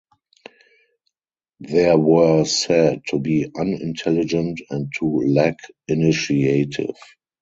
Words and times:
They 1.59 1.95
were 1.95 2.43
said 2.45 3.03
to 3.09 3.19
be 3.19 3.51
unintelligent 3.55 4.59
and 4.71 4.91
to 4.97 5.05
lack 5.05 5.59
initiative. 5.87 6.95